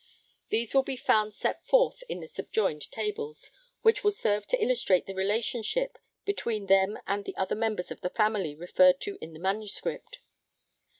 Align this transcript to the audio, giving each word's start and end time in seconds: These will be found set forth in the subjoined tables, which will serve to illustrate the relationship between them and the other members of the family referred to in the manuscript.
These 0.49 0.73
will 0.73 0.81
be 0.81 0.97
found 0.97 1.31
set 1.31 1.63
forth 1.63 2.01
in 2.09 2.21
the 2.21 2.27
subjoined 2.27 2.91
tables, 2.91 3.51
which 3.83 4.03
will 4.03 4.09
serve 4.09 4.47
to 4.47 4.57
illustrate 4.59 5.05
the 5.05 5.13
relationship 5.13 5.99
between 6.25 6.65
them 6.65 6.97
and 7.05 7.23
the 7.23 7.35
other 7.37 7.53
members 7.53 7.91
of 7.91 8.01
the 8.01 8.09
family 8.09 8.55
referred 8.55 8.99
to 9.01 9.19
in 9.21 9.33
the 9.33 9.39
manuscript. 9.39 10.17